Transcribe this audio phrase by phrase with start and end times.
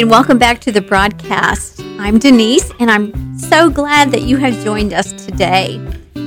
[0.00, 1.80] and welcome back to the broadcast.
[2.00, 5.78] I'm Denise, and I'm so glad that you have joined us today.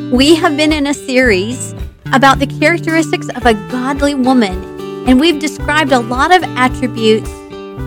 [0.10, 1.76] We have been in a series
[2.14, 7.30] about the characteristics of a godly woman, and we've described a lot of attributes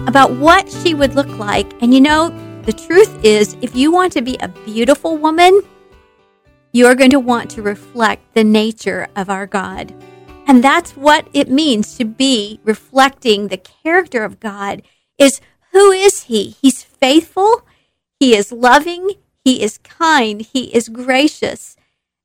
[0.06, 1.72] about what she would look like.
[1.82, 2.28] And you know,
[2.66, 5.62] the truth is, if you want to be a beautiful woman,
[6.72, 9.94] you're going to want to reflect the nature of our God.
[10.46, 14.82] And that's what it means to be reflecting the character of God
[15.20, 15.40] is
[15.72, 16.56] who is he?
[16.60, 17.62] He's faithful,
[18.18, 19.12] he is loving,
[19.44, 21.76] he is kind, he is gracious.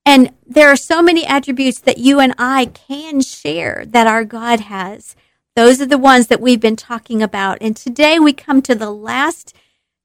[0.06, 4.62] And there are so many attributes that you and I can share that our God
[4.62, 5.16] has.
[5.56, 7.58] Those are the ones that we've been talking about.
[7.62, 9.56] And today we come to the last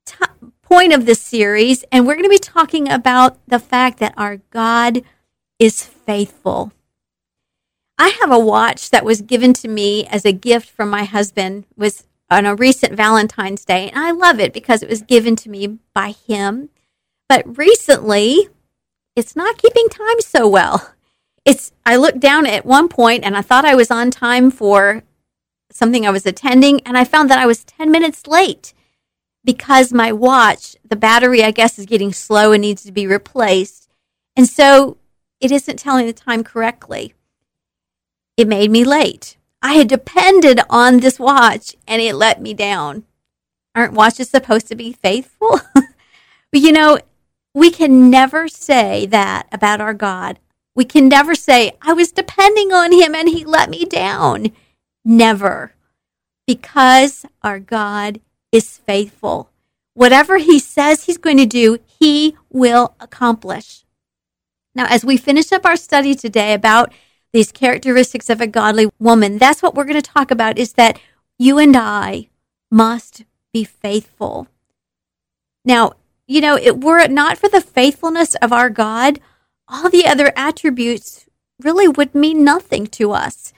[0.07, 0.25] t-
[0.63, 4.37] point of this series, and we're going to be talking about the fact that our
[4.51, 5.03] God
[5.59, 6.73] is faithful.
[7.99, 11.67] I have a watch that was given to me as a gift from my husband
[11.77, 15.51] was on a recent Valentine's Day, and I love it because it was given to
[15.51, 16.71] me by him.
[17.29, 18.49] But recently,
[19.17, 20.93] it's not keeping time so well.
[21.45, 25.03] It's I looked down at one point and I thought I was on time for
[25.73, 28.75] something I was attending, and I found that I was 10 minutes late
[29.45, 33.89] because my watch, the battery, I guess, is getting slow and needs to be replaced.
[34.37, 34.99] And so
[35.41, 37.15] it isn't telling the time correctly.
[38.37, 39.37] It made me late.
[39.63, 43.05] I had depended on this watch and it let me down.
[43.75, 45.61] Aren't watches supposed to be faithful?
[45.75, 46.99] but you know,
[47.55, 50.39] we can never say that about our God.
[50.75, 54.53] We can never say, I was depending on him and he let me down.
[55.05, 55.75] Never.
[56.47, 58.21] Because our God
[58.53, 59.51] is faithful.
[59.95, 63.85] Whatever he says he's going to do, he will accomplish.
[64.75, 66.93] Now, as we finish up our study today about
[67.33, 70.99] these characteristics of a godly woman, that's what we're going to talk about is that
[71.39, 72.29] you and I
[72.71, 74.49] must be faithful.
[75.65, 75.93] Now,
[76.27, 79.21] you know, it, were it not for the faithfulness of our God,
[79.69, 81.27] all the other attributes
[81.63, 83.53] really would mean nothing to us.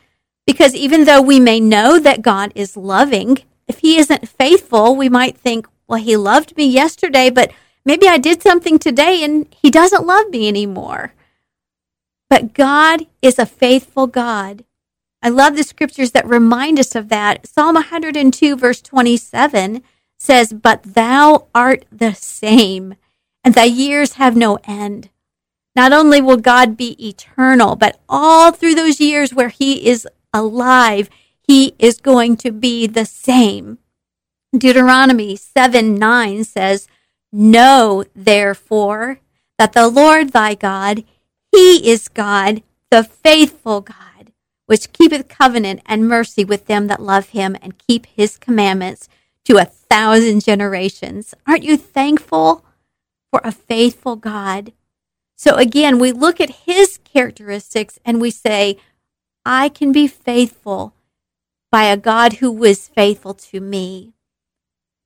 [0.47, 5.08] Because even though we may know that God is loving, if He isn't faithful, we
[5.08, 7.52] might think, well, He loved me yesterday, but
[7.84, 11.14] maybe I did something today and He doesn't love me anymore.
[12.32, 14.65] But God is a faithful God.
[15.20, 17.47] I love the scriptures that remind us of that.
[17.47, 19.82] Psalm 102, verse 27
[20.19, 22.94] says, But thou art the same,
[23.44, 25.10] and thy years have no end.
[25.76, 31.10] Not only will God be eternal, but all through those years where he is alive,
[31.47, 33.76] he is going to be the same.
[34.56, 36.88] Deuteronomy 7 9 says,
[37.31, 39.21] Know therefore
[39.59, 41.04] that the Lord thy God,
[41.52, 44.32] he is God, the faithful God,
[44.66, 49.08] which keepeth covenant and mercy with them that love him and keep his commandments
[49.44, 51.34] to a thousand generations.
[51.46, 52.64] Aren't you thankful
[53.30, 54.72] for a faithful God?
[55.36, 58.78] So again, we look at his characteristics and we say,
[59.44, 60.94] I can be faithful
[61.70, 64.12] by a God who was faithful to me.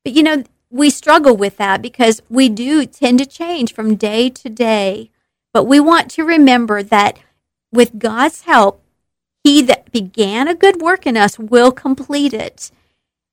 [0.04, 4.28] But you know, we struggle with that because we do tend to change from day
[4.30, 5.10] to day.
[5.56, 7.18] But we want to remember that
[7.72, 8.82] with God's help,
[9.42, 12.70] He that began a good work in us will complete it.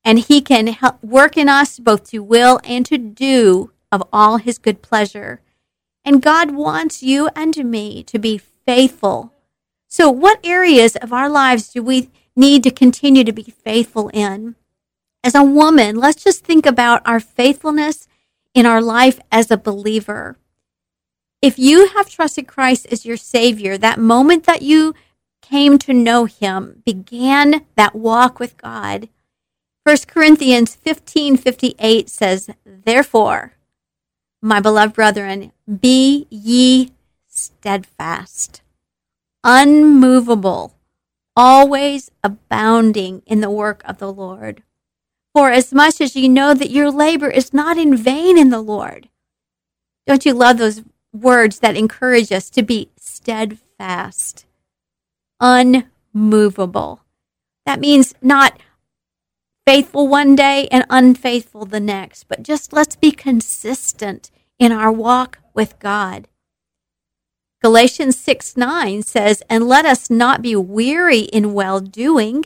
[0.02, 4.38] And He can help work in us both to will and to do of all
[4.38, 5.42] His good pleasure.
[6.02, 9.34] And God wants you and me to be faithful.
[9.86, 14.56] So, what areas of our lives do we need to continue to be faithful in?
[15.22, 18.08] As a woman, let's just think about our faithfulness
[18.54, 20.38] in our life as a believer.
[21.44, 24.94] If you have trusted Christ as your Savior, that moment that you
[25.42, 29.10] came to know Him began that walk with God.
[29.82, 33.52] 1 Corinthians 15 58 says, Therefore,
[34.40, 36.92] my beloved brethren, be ye
[37.26, 38.62] steadfast,
[39.44, 40.72] unmovable,
[41.36, 44.62] always abounding in the work of the Lord.
[45.34, 48.62] For as much as ye know that your labor is not in vain in the
[48.62, 49.10] Lord.
[50.06, 50.82] Don't you love those
[51.14, 54.44] words that encourage us to be steadfast,
[55.40, 57.00] unmovable.
[57.64, 58.58] That means not
[59.66, 65.38] faithful one day and unfaithful the next, but just let's be consistent in our walk
[65.54, 66.28] with God.
[67.62, 72.44] Galatians 6 9 says, And let us not be weary in well doing,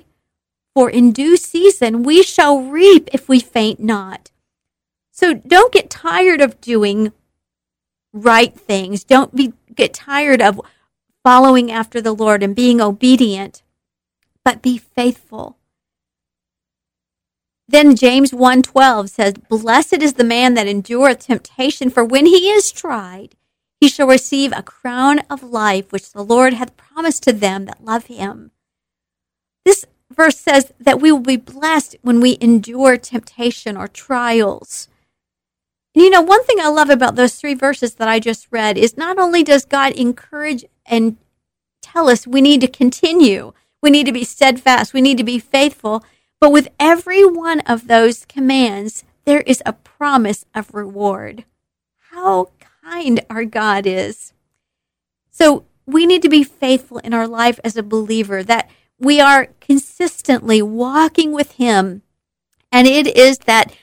[0.74, 4.30] for in due season we shall reap if we faint not.
[5.10, 7.12] So don't get tired of doing
[8.22, 9.04] right things.
[9.04, 10.60] Don't be get tired of
[11.24, 13.62] following after the Lord and being obedient,
[14.44, 15.58] but be faithful.
[17.68, 22.72] Then James 1:12 says, "Blessed is the man that endureth temptation, for when he is
[22.72, 23.36] tried,
[23.80, 27.84] he shall receive a crown of life which the Lord hath promised to them that
[27.84, 28.52] love him."
[29.66, 34.88] This verse says that we will be blessed when we endure temptation or trials.
[36.00, 38.96] You know, one thing I love about those three verses that I just read is
[38.96, 41.16] not only does God encourage and
[41.82, 43.52] tell us we need to continue,
[43.82, 46.04] we need to be steadfast, we need to be faithful,
[46.40, 51.44] but with every one of those commands, there is a promise of reward.
[52.12, 52.50] How
[52.94, 54.32] kind our God is.
[55.30, 59.48] So we need to be faithful in our life as a believer, that we are
[59.60, 62.02] consistently walking with Him.
[62.70, 63.74] And it is that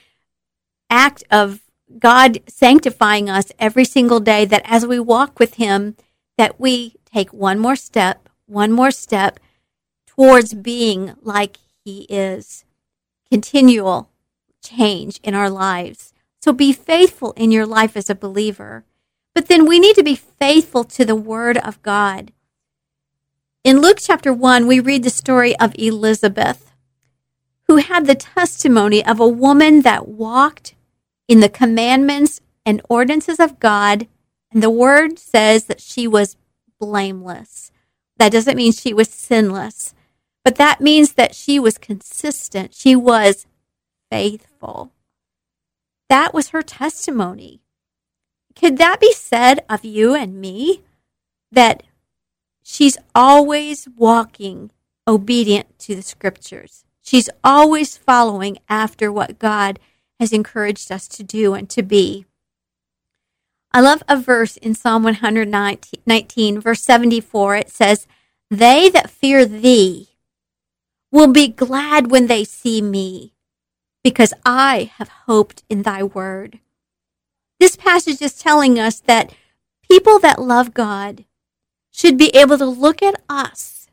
[0.89, 1.61] act of
[1.97, 5.95] God sanctifying us every single day that as we walk with Him,
[6.37, 9.39] that we take one more step, one more step
[10.05, 12.65] towards being like he is.
[13.29, 14.09] Continual
[14.63, 16.13] change in our lives.
[16.41, 18.85] So be faithful in your life as a believer.
[19.33, 22.31] But then we need to be faithful to the Word of God.
[23.63, 26.71] In Luke chapter 1, we read the story of Elizabeth,
[27.67, 30.75] who had the testimony of a woman that walked
[31.27, 34.07] in the commandments and ordinances of God.
[34.51, 36.37] And the Word says that she was
[36.79, 37.71] blameless.
[38.17, 39.93] That doesn't mean she was sinless.
[40.43, 42.73] But that means that she was consistent.
[42.73, 43.47] She was
[44.11, 44.91] faithful.
[46.07, 47.61] That was her testimony.
[48.55, 50.83] Could that be said of you and me?
[51.51, 51.83] That
[52.63, 54.71] she's always walking
[55.07, 56.85] obedient to the scriptures.
[57.01, 59.79] She's always following after what God
[60.19, 62.25] has encouraged us to do and to be.
[63.71, 67.55] I love a verse in Psalm 119, verse 74.
[67.57, 68.07] It says,
[68.49, 70.09] They that fear thee
[71.11, 73.33] will be glad when they see me,
[74.03, 76.59] because I have hoped in thy word.
[77.59, 79.33] This passage is telling us that
[79.89, 81.25] people that love God
[81.91, 83.87] should be able to look at us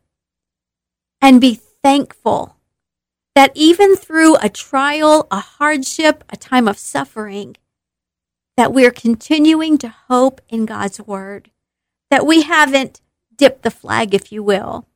[1.20, 2.56] and be thankful
[3.34, 7.56] that even through a trial, a hardship, a time of suffering,
[8.56, 11.50] that we're continuing to hope in God's word,
[12.11, 13.00] that we haven't
[13.34, 14.87] dipped the flag, if you will,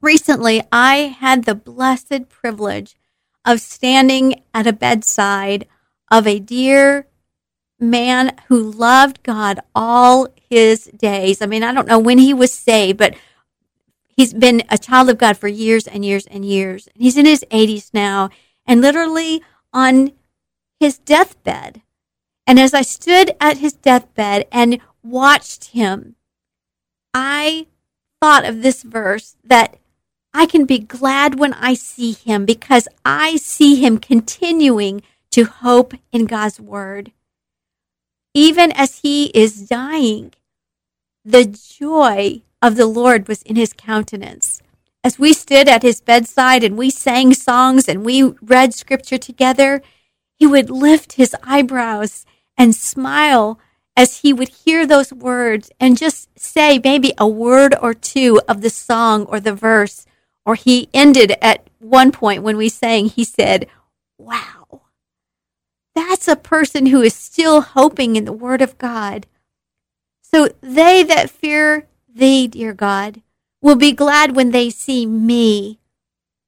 [0.00, 2.96] recently I had the blessed privilege
[3.44, 5.66] of standing at a bedside
[6.10, 7.06] of a dear
[7.78, 11.42] man who loved God all his days.
[11.42, 13.14] I mean, I don't know when he was saved, but
[14.16, 16.88] he's been a child of God for years and years and years.
[16.94, 18.30] He's in his 80s now
[18.66, 19.42] and literally
[19.72, 20.12] on
[20.80, 21.82] his deathbed.
[22.46, 26.16] And as I stood at his deathbed and watched him,
[27.14, 27.66] I
[28.20, 29.76] thought of this verse that
[30.34, 35.94] I can be glad when I see him because I see him continuing to hope
[36.10, 37.12] in God's word.
[38.34, 40.32] Even as he is dying,
[41.24, 44.62] the joy of the Lord was in his countenance.
[45.04, 49.82] As we stood at his bedside and we sang songs and we read scripture together,
[50.38, 52.24] he would lift his eyebrows
[52.56, 53.58] and smile
[53.96, 58.60] as he would hear those words and just say maybe a word or two of
[58.60, 60.06] the song or the verse
[60.44, 63.66] or he ended at one point when we sang, he said,
[64.18, 64.82] Wow,
[65.94, 69.26] that's a person who is still hoping in the word of God.
[70.22, 73.22] So they that fear thee, dear God,
[73.60, 75.78] will be glad when they see me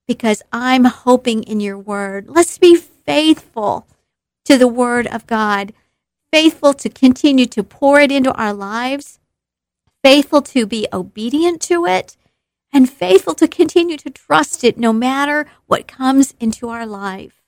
[0.07, 2.29] because I'm hoping in your word.
[2.29, 3.87] Let's be faithful
[4.45, 5.73] to the word of God,
[6.33, 9.19] faithful to continue to pour it into our lives,
[10.03, 12.17] faithful to be obedient to it
[12.73, 17.41] and faithful to continue to trust it no matter what comes into our life.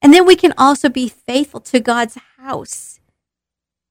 [0.00, 3.00] And then we can also be faithful to God's house.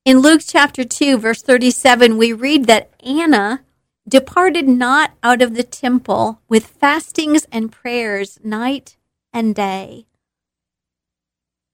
[0.06, 3.62] In Luke chapter 2, verse 37, we read that Anna
[4.06, 8.98] departed not out of the temple with fastings and prayers night
[9.32, 10.08] and day.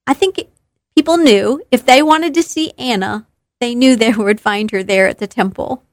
[0.06, 0.38] I think
[0.96, 3.26] people knew if they wanted to see Anna,
[3.60, 5.84] they knew they would find her there at the temple.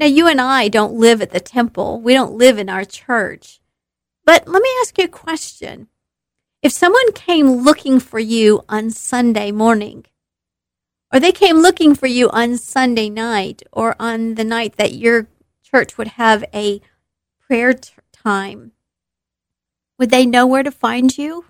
[0.00, 3.60] Now, you and I don't live at the temple, we don't live in our church.
[4.24, 5.86] But let me ask you a question.
[6.62, 10.06] If someone came looking for you on Sunday morning,
[11.14, 15.28] or they came looking for you on Sunday night, or on the night that your
[15.62, 16.80] church would have a
[17.46, 18.72] prayer t- time,
[19.96, 21.44] would they know where to find you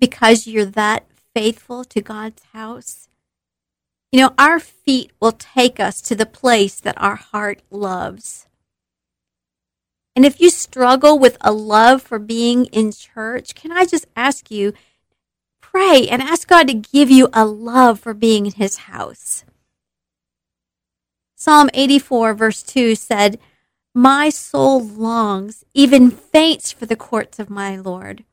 [0.00, 3.08] because you're that faithful to God's house?
[4.12, 8.46] You know, our feet will take us to the place that our heart loves.
[10.16, 14.50] And if you struggle with a love for being in church, can I just ask
[14.50, 14.72] you,
[15.70, 19.44] pray and ask God to give you a love for being in his house.
[21.36, 23.38] Psalm 84, verse 2 said,
[23.94, 28.24] My soul longs, even faints for the courts of my Lord.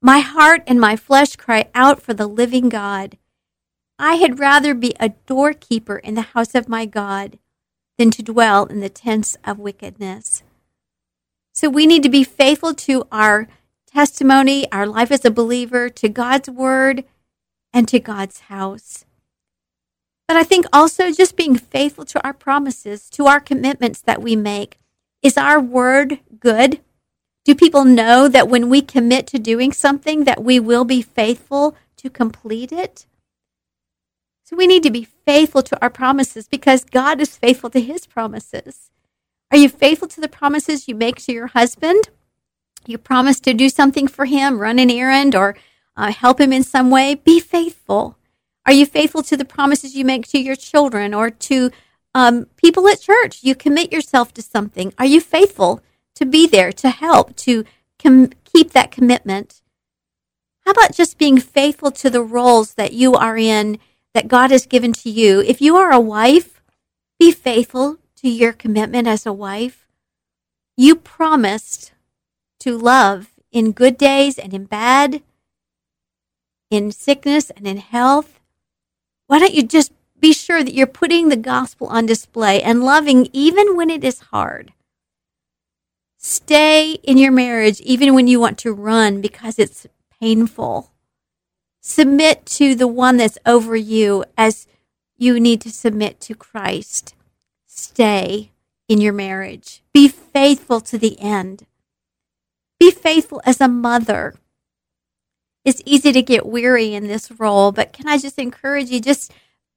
[0.00, 3.18] My heart and my flesh cry out for the living God.
[3.98, 7.38] I had rather be a doorkeeper in the house of my God
[7.98, 10.42] than to dwell in the tents of wickedness.
[11.52, 13.48] So we need to be faithful to our
[13.90, 17.04] testimony, our life as a believer, to God's word,
[17.72, 19.04] and to God's house.
[20.26, 24.36] But I think also just being faithful to our promises, to our commitments that we
[24.36, 24.78] make.
[25.22, 26.80] Is our word good?
[27.44, 31.74] Do people know that when we commit to doing something that we will be faithful
[31.96, 33.06] to complete it?
[34.44, 38.06] So we need to be faithful to our promises because God is faithful to his
[38.06, 38.90] promises.
[39.50, 42.10] Are you faithful to the promises you make to your husband?
[42.86, 45.56] You promise to do something for him, run an errand, or
[45.96, 47.14] uh, help him in some way.
[47.14, 48.16] Be faithful.
[48.64, 51.70] Are you faithful to the promises you make to your children or to
[52.14, 53.42] um, people at church?
[53.42, 54.92] You commit yourself to something.
[54.98, 55.82] Are you faithful
[56.14, 57.64] to be there, to help, to
[58.02, 59.62] com- keep that commitment?
[60.64, 63.78] How about just being faithful to the roles that you are in,
[64.12, 65.40] that God has given to you?
[65.40, 66.60] If you are a wife,
[67.18, 69.86] be faithful to your commitment as a wife.
[70.76, 71.92] You promised
[72.60, 75.22] to love in good days and in bad,
[76.70, 78.40] in sickness and in health.
[79.26, 83.28] Why don't you just be sure that you're putting the gospel on display and loving
[83.32, 84.72] even when it is hard?
[86.16, 89.86] Stay in your marriage even when you want to run because it's
[90.20, 90.90] painful.
[91.80, 94.66] Submit to the one that's over you as
[95.16, 97.14] you need to submit to Christ.
[97.66, 98.50] Stay
[98.88, 99.82] in your marriage.
[99.92, 101.66] Be faithful to the end.
[102.80, 104.34] Be faithful as a mother.
[105.64, 109.32] It's easy to get weary in this role, but can I just encourage you just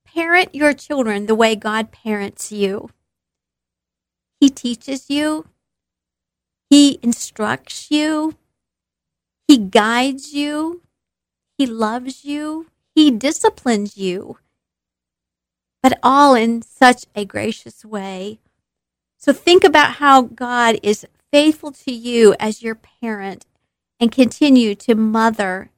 [0.05, 2.89] parent your children the way God parents you?
[4.39, 5.47] He teaches you,
[6.69, 8.35] He instructs you,
[9.47, 10.81] He guides you,
[11.57, 14.37] He loves you, He disciplines you,
[15.83, 18.39] but all in such a gracious way.
[19.17, 23.45] So think about how God is faithful to you as your parent
[23.99, 25.71] and continue to mother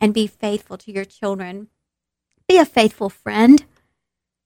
[0.00, 1.68] and be faithful to your children.
[2.48, 3.64] Be a faithful friend.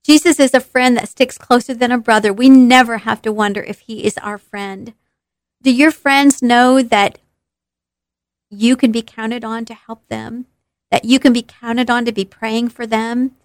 [0.05, 2.33] Jesus is a friend that sticks closer than a brother.
[2.33, 4.95] We never have to wonder if he is our friend.
[5.63, 7.19] Do your friends know that
[8.51, 10.47] you can be counted on to help them?
[10.91, 13.37] That you can be counted on to be praying for them?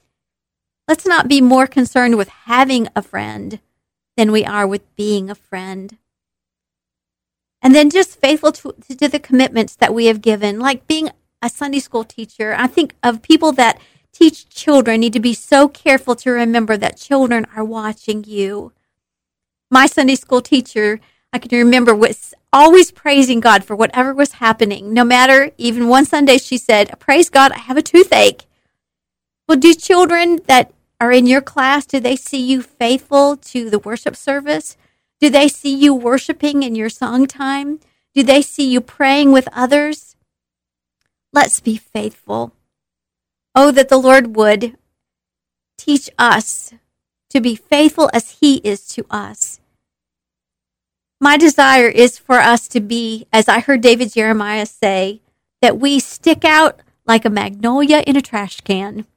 [0.87, 3.59] Let's not be more concerned with having a friend
[4.17, 5.97] than we are with being a friend.
[7.65, 11.09] And then just faithful to, to the commitments that we have given, like being
[11.41, 13.79] a Sunday school teacher, I think of people that
[14.13, 18.71] teach children need to be so careful to remember that children are watching you.
[19.71, 20.99] My Sunday school teacher,
[21.33, 24.93] I can remember, was always praising God for whatever was happening.
[24.93, 28.45] No matter, even one Sunday, she said, Praise God, I have a toothache.
[29.49, 33.79] Well, do children that are in your class, do they see you faithful to the
[33.79, 34.77] worship service?
[35.25, 37.79] Do they see you worshiping in your song time?
[38.13, 40.15] Do they see you praying with others?
[41.33, 42.53] Let's be faithful.
[43.55, 44.77] Oh, that the Lord would
[45.79, 46.75] teach us
[47.31, 49.59] to be faithful as He is to us.
[51.19, 55.21] My desire is for us to be, as I heard David Jeremiah say,
[55.59, 59.07] that we stick out like a magnolia in a trash can.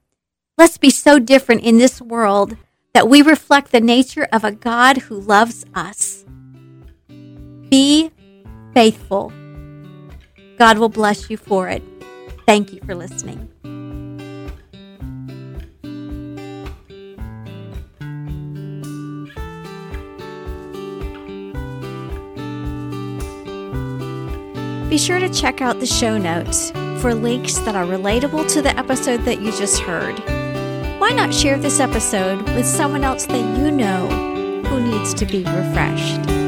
[0.57, 2.57] Let's be so different in this world
[2.93, 6.25] that we reflect the nature of a God who loves us.
[7.69, 8.11] Be
[8.73, 9.31] faithful.
[10.57, 11.83] God will bless you for it.
[12.45, 13.49] Thank you for listening.
[24.89, 28.75] Be sure to check out the show notes for links that are relatable to the
[28.77, 30.19] episode that you just heard.
[31.09, 34.07] Why not share this episode with someone else that you know
[34.67, 36.38] who needs to be refreshed?